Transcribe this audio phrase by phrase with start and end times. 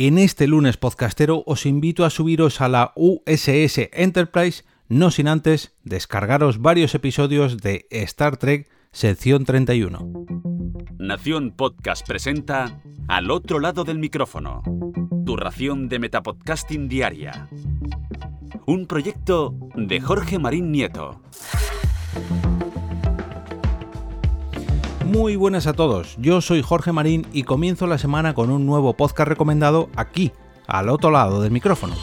[0.00, 5.74] En este lunes podcastero os invito a subiros a la USS Enterprise, no sin antes
[5.82, 10.26] descargaros varios episodios de Star Trek sección 31.
[11.00, 14.62] Nación Podcast presenta Al otro lado del micrófono,
[15.26, 17.48] tu ración de Metapodcasting Diaria.
[18.66, 21.20] Un proyecto de Jorge Marín Nieto.
[25.08, 28.94] Muy buenas a todos, yo soy Jorge Marín y comienzo la semana con un nuevo
[28.94, 30.32] podcast recomendado aquí,
[30.66, 31.94] al otro lado del micrófono.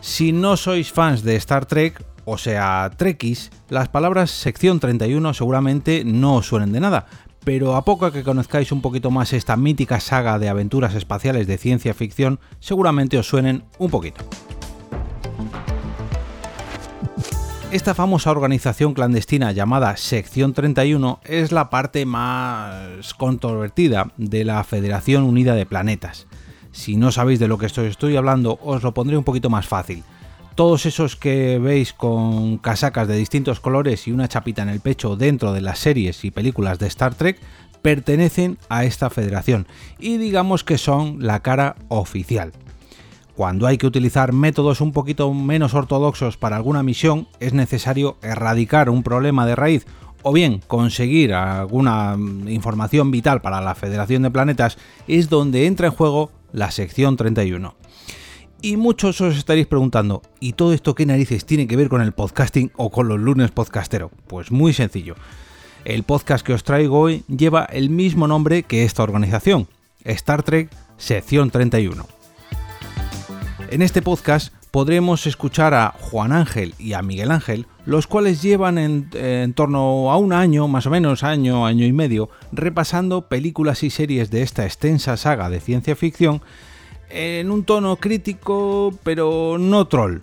[0.00, 6.04] Si no sois fans de Star Trek, o sea, Trekkies, las palabras sección 31 seguramente
[6.04, 7.06] no os suenen de nada,
[7.42, 11.58] pero a poco que conozcáis un poquito más esta mítica saga de aventuras espaciales de
[11.58, 14.24] ciencia ficción, seguramente os suenen un poquito.
[17.74, 25.24] Esta famosa organización clandestina llamada Sección 31 es la parte más controvertida de la Federación
[25.24, 26.28] Unida de Planetas.
[26.70, 30.04] Si no sabéis de lo que estoy, hablando, os lo pondré un poquito más fácil.
[30.54, 35.16] Todos esos que veis con casacas de distintos colores y una chapita en el pecho
[35.16, 37.40] dentro de las series y películas de Star Trek
[37.82, 39.66] pertenecen a esta federación
[39.98, 42.52] y digamos que son la cara oficial.
[43.36, 48.88] Cuando hay que utilizar métodos un poquito menos ortodoxos para alguna misión, es necesario erradicar
[48.88, 49.86] un problema de raíz
[50.22, 55.92] o bien conseguir alguna información vital para la Federación de Planetas, es donde entra en
[55.92, 57.74] juego la sección 31.
[58.62, 62.12] Y muchos os estaréis preguntando, ¿y todo esto qué narices tiene que ver con el
[62.12, 64.10] podcasting o con los lunes podcastero?
[64.26, 65.16] Pues muy sencillo.
[65.84, 69.68] El podcast que os traigo hoy lleva el mismo nombre que esta organización,
[70.04, 72.13] Star Trek Sección 31.
[73.74, 78.78] En este podcast podremos escuchar a Juan Ángel y a Miguel Ángel, los cuales llevan
[78.78, 83.90] en, torno a un año, más o menos año, año y medio, repasando películas y
[83.90, 86.40] series de esta extensa saga de ciencia ficción
[87.10, 90.20] en un tono crítico, pero no troll.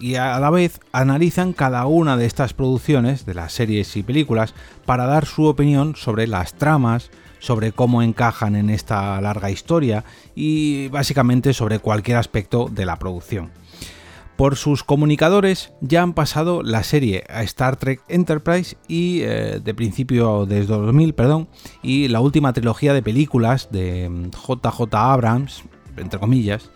[0.00, 4.54] Y a la vez analizan cada una de estas producciones, de las series y películas,
[4.86, 10.88] para dar su opinión sobre las tramas, sobre cómo encajan en esta larga historia y
[10.88, 13.50] básicamente sobre cualquier aspecto de la producción.
[14.38, 19.74] Por sus comunicadores ya han pasado la serie a Star Trek Enterprise y eh, de
[19.74, 21.48] principio desde 2000, perdón,
[21.82, 25.64] y la última trilogía de películas de JJ mm, Abrams,
[25.96, 26.70] entre comillas,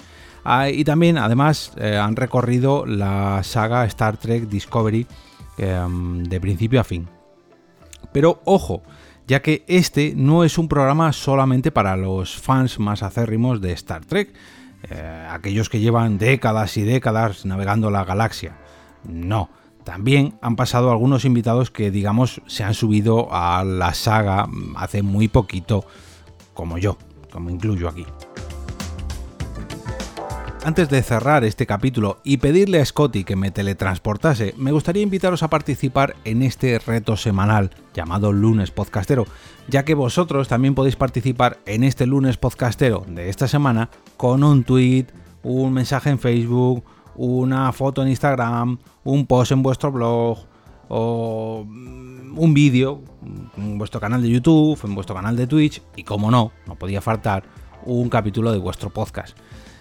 [0.44, 5.06] ah, y también además eh, han recorrido la saga Star Trek Discovery
[5.58, 7.08] mm, de principio a fin.
[8.12, 8.82] Pero ojo,
[9.26, 14.04] ya que este no es un programa solamente para los fans más acérrimos de Star
[14.04, 14.34] Trek,
[14.90, 18.58] eh, aquellos que llevan décadas y décadas navegando la galaxia.
[19.04, 19.48] No,
[19.84, 25.28] también han pasado algunos invitados que digamos se han subido a la saga hace muy
[25.28, 25.84] poquito,
[26.52, 26.98] como yo,
[27.30, 28.04] como incluyo aquí.
[30.64, 35.42] Antes de cerrar este capítulo y pedirle a Scotty que me teletransportase, me gustaría invitaros
[35.42, 39.26] a participar en este reto semanal llamado Lunes Podcastero,
[39.66, 44.62] ya que vosotros también podéis participar en este Lunes Podcastero de esta semana con un
[44.62, 45.06] tweet,
[45.42, 46.84] un mensaje en Facebook,
[47.16, 50.46] una foto en Instagram, un post en vuestro blog
[50.88, 53.02] o un vídeo
[53.56, 57.00] en vuestro canal de YouTube, en vuestro canal de Twitch y como no, no podía
[57.00, 57.42] faltar
[57.84, 59.36] un capítulo de vuestro podcast.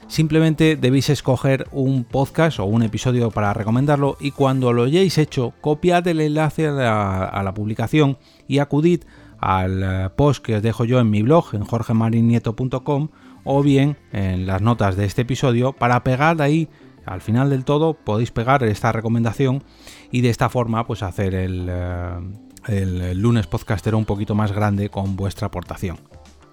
[0.08, 5.54] Simplemente debéis escoger un podcast o un episodio para recomendarlo y cuando lo hayáis hecho,
[5.62, 8.18] copiad el enlace a la, publicación
[8.48, 9.04] y acudid
[9.40, 13.10] al eh, post que os dejo yo en mi blog en jorgemarinieto.com
[13.44, 16.70] o bien en las notas de este episodio para pegar ahí
[17.06, 19.64] al final del todo podéis pegar esta recomendación
[20.12, 22.20] y de esta forma pues hacer el, eh,
[22.68, 25.98] el lunes podcastero un poquito más grande con vuestra aportación.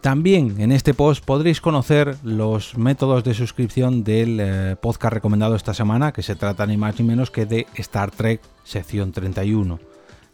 [0.01, 5.75] También en este post podréis conocer los métodos de suscripción del eh, podcast recomendado esta
[5.75, 9.81] semana, que se trata ni más ni menos que de Star Trek sección 31.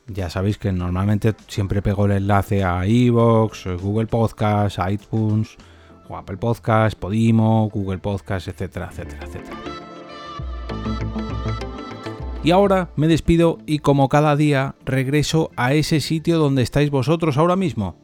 [0.07, 5.57] Ya sabéis que normalmente siempre pego el enlace a Evox, Google Podcast, iTunes,
[6.11, 9.57] Apple Podcast, Podimo, Google Podcast, etcétera, etcétera, etcétera.
[12.43, 17.39] Y ahora me despido y como cada día regreso a ese sitio donde estáis vosotros
[17.39, 18.04] ahora mismo,